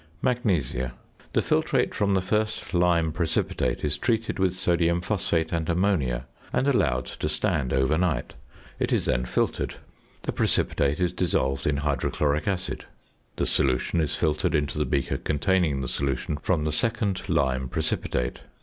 ~Magnesia.~ 0.23 0.93
The 1.33 1.43
filtrate 1.43 1.93
from 1.93 2.15
the 2.15 2.23
first 2.23 2.73
lime 2.73 3.11
precipitate 3.11 3.85
is 3.85 3.99
treated 3.99 4.39
with 4.39 4.55
sodium 4.55 4.99
phosphate 4.99 5.51
and 5.51 5.69
ammonia, 5.69 6.25
and 6.51 6.67
allowed 6.67 7.05
to 7.05 7.29
stand 7.29 7.71
overnight. 7.71 8.33
It 8.79 8.91
is 8.91 9.05
then 9.05 9.25
filtered. 9.25 9.75
The 10.23 10.31
precipitate 10.31 10.99
is 10.99 11.13
dissolved 11.13 11.67
in 11.67 11.77
hydrochloric 11.77 12.47
acid; 12.47 12.85
the 13.35 13.45
solution 13.45 14.01
is 14.01 14.15
filtered 14.15 14.55
into 14.55 14.79
the 14.79 14.85
beaker 14.85 15.19
containing 15.19 15.81
the 15.81 15.87
solution 15.87 16.37
from 16.37 16.63
the 16.63 16.71
second 16.71 17.29
lime 17.29 17.69
precipitate. 17.69 18.39